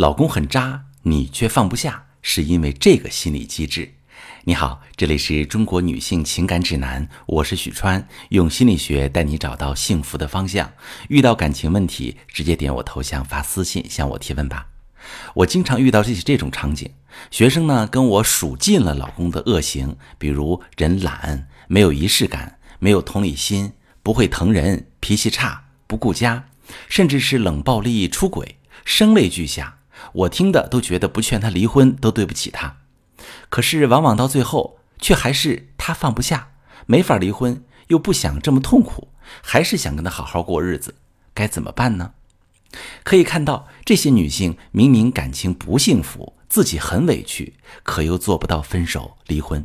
[0.00, 3.92] 老公很渣，你却放不下，是因为这个心理机制。
[4.44, 10.72] 你好，这里是中国女性情感指南，我是许川，用心理学带你找到幸福的方向。
[11.10, 14.68] 遇到感情问题，直接点我头像发私信向我提问吧。
[15.34, 16.90] 我经常遇到这些这种场景，
[17.30, 23.70] 学生呢跟我数尽了老公的恶行，比如人懒、没有仪式感、没有同理心、
[24.02, 26.46] 不会疼人、脾气差、不顾家，
[26.88, 28.56] 甚至是冷暴力、出轨，
[28.86, 29.76] 声泪俱下。
[30.12, 32.76] 我听的都觉得不劝他离婚都对不起他，
[33.48, 36.52] 可是往往到最后却还是他放不下，
[36.86, 39.08] 没法离婚，又不想这么痛苦，
[39.42, 40.94] 还是想跟他好好过日子，
[41.32, 42.12] 该怎么办呢？
[43.02, 49.64] 可以看到，这些女性明明感情不幸福，自己很委屈，可又做不到分手离婚；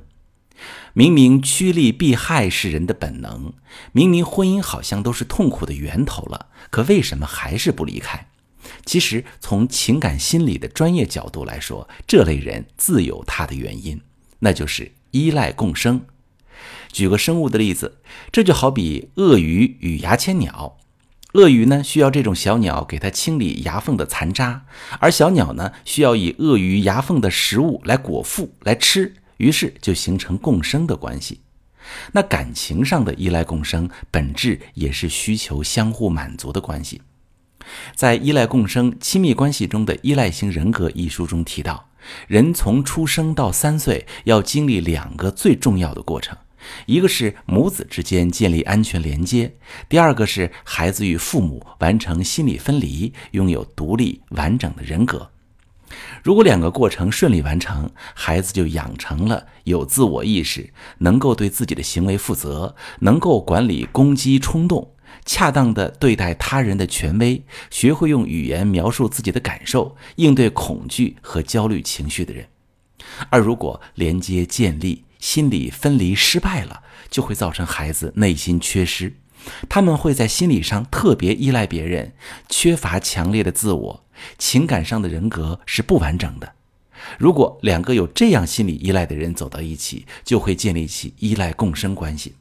[0.94, 3.54] 明明趋利避害是人的本能，
[3.91, 8.27] 明明婚姻好像都是痛苦的源头了，可为什么还是不离开？
[8.86, 14.00] 其实，从情感心理的专业角度来说，这类人自有他的原因，
[14.40, 16.05] 那就是依赖共生。
[16.92, 17.98] 举个生物的例子，
[18.32, 20.77] 这就好比鳄鱼与牙签鸟。
[21.34, 24.66] 鳄鱼呢，需要这种小鸟给它清理牙缝的残渣，
[24.99, 31.42] 而小鸟呢，需要以鳄鱼牙缝的食物来果腹来吃，于是就形成共生的关系。
[32.14, 37.02] 那感情上的依赖共生，本质也是需求相互满足的关系。
[37.96, 41.90] 在《依赖共生亲密关系中的依赖型人格》一书中提到，
[42.27, 46.38] 人从出生到三岁要经历两个最重要的过程，
[46.86, 49.55] 一个是母子之间建立安全连接，
[49.90, 55.30] 第二个是孩子与父母完成心理分离，拥有独立完整的人格。
[56.24, 64.94] 如果两个过程顺利完成，孩子就养成了有自我意识，能够对自己的行为负责，能够管理攻击冲动。
[65.25, 72.47] 恰当的对待他人的权威，学会用语言描述自己的感受，应对恐惧和焦虑情绪的人。
[73.29, 79.16] 而如果连接建立、心理分离失败了，就会造成孩子内心缺失，
[79.68, 82.14] 他们会在心理上特别依赖别人，
[82.47, 84.06] 缺乏强烈的自我，
[84.38, 86.53] 情感上的人格是不完整的。
[87.18, 92.35] 如果两个有这样心理依赖的人走到一起，就会建立起依赖共生关系。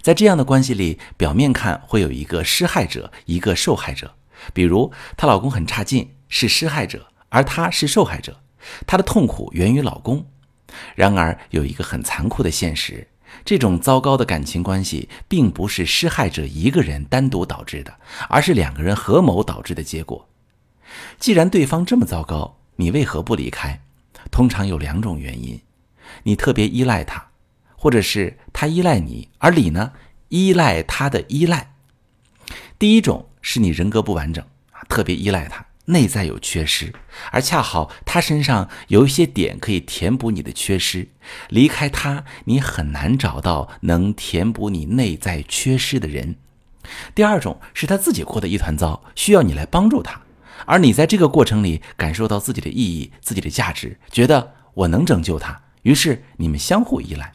[0.00, 4.14] 在这样的关系里，表面看会有一个施害者，一个受害者。
[4.52, 8.40] 比如，她老公很差劲，是施害者，而她是受害者。
[8.86, 10.26] 她的痛苦源于老公。
[10.94, 13.08] 然而，有一个很残酷的现实：
[13.44, 17.94] 这种糟糕的感情关系，并不是施害者一个人单独导致的，
[18.28, 20.28] 而是两个人合谋导致的结果。
[21.18, 23.80] 既然对方这么糟糕，你为何不离开？
[24.30, 25.60] 通常有两种原因：
[26.22, 27.28] 你特别依赖他。
[27.80, 29.92] 或者是他依赖你，而你呢
[30.30, 31.74] 依赖他的依赖。
[32.76, 36.92] 第一种是你人格不完整啊，特别依赖他，内在有缺失，
[37.30, 41.06] 而恰好他身上有一些点可以填补你的缺失。
[41.50, 46.34] 离开他，你很难找到能填补你内在缺失的人。
[47.14, 50.20] 第二种是他自己过得一团糟，需要你来帮助他，
[50.66, 57.32] 而你在这个过程里感受到自己的意义、自己的价值，觉得我能拯救他，于是你们相互依赖。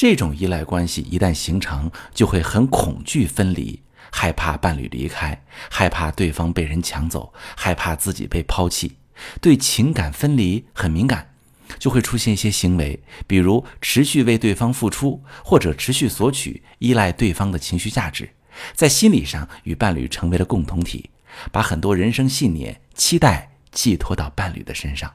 [0.00, 8.96] 这种依赖关系一旦形成，就会很恐惧分离，害怕伴侣离开，害怕对方被人抢走，害怕自己被抛弃，
[9.42, 11.34] 对情感分离很敏感，
[11.78, 18.30] 就会出现一些行为，比如持续为对方付出，或者持续索取，依赖对方的情绪价值，
[18.72, 21.10] 在心理上与伴侣成为了共同体，
[21.52, 25.12] 把很多人生信念、期待寄托到伴侣的身上，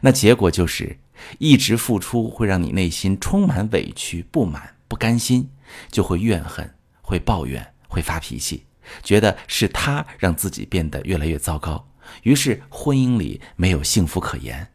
[0.00, 0.98] 那结果就是。
[1.38, 5.48] 一直付出会让你内心充满委屈、不满、不甘心，
[5.90, 8.66] 就会怨恨、会抱怨、会发脾气，
[9.00, 11.88] 觉得是他让自己变得越来越糟糕，
[12.24, 14.68] 于是婚姻里没有幸福可言。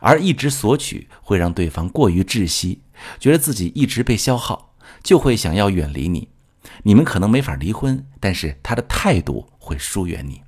[0.00, 2.80] 而一直索取会让对方过于窒息，
[3.18, 6.28] 觉得自己一直被消耗，就会想要远离你。
[6.84, 10.43] 你们可能没法离婚，但是他的态度会疏远你。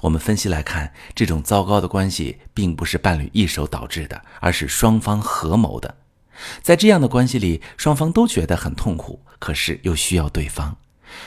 [0.00, 5.96] 我们分析来看，这种糟糕的关系并不是伴侣一手导致的，而是双方合谋的。
[6.62, 10.76] 在这样的关系里，双方都觉得很痛苦，可是又需要对方，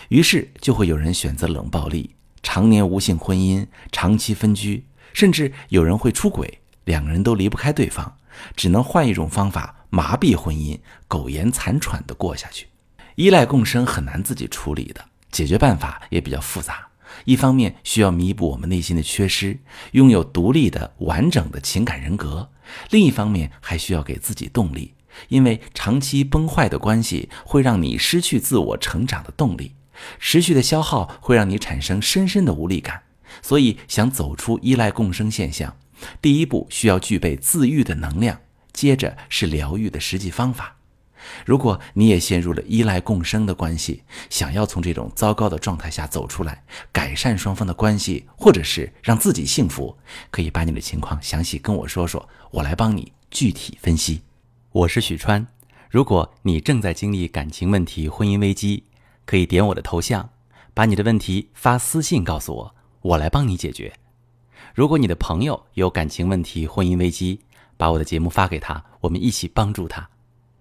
[0.08, 8.16] 于是就会有人选择冷暴力、常年无性婚姻、长期分居，甚至有人会出轨，两个人都离不开对方，
[8.56, 12.68] 只能换一种方法麻痹婚姻，苟延残喘地过下去。
[13.16, 16.88] 依赖共生很难自己处理的，解决办法也比较复杂。
[17.26, 19.60] 一方面需要弥补我们内心的缺失，
[19.92, 22.50] 拥有独立的完整的情感人格；
[22.90, 24.94] 另一方面还需要给自己动力，
[25.30, 29.74] 因为长期崩坏的关系会让你失去自我成长的动力，
[30.20, 33.04] 持续的消耗会让你产生深深的无力感。
[33.42, 35.78] 所以想走出依赖共生现象，
[36.22, 38.42] 第一步需要具备自愈的能量，
[38.74, 40.81] 接着是疗愈的实际方法。
[41.46, 49.98] 如果你也陷入了依赖共生的关系，想要从这种糟糕的状态下走出来，改善双方的关系，或者是让自己幸福，
[50.30, 54.22] 可以把你的情况详细跟我说说，我来帮你具体分析。
[54.72, 55.46] 我是许川，
[55.90, 58.84] 如果你正在经历感情问题、婚姻危机，
[59.26, 60.30] 可以点我的头像，
[60.74, 63.94] 把你的问题发私信告诉我，我来帮你解决。
[64.74, 67.42] 如果你的朋友有感情问题、婚姻危机，
[67.76, 70.10] 把我的节目发给他，我们一起帮助他。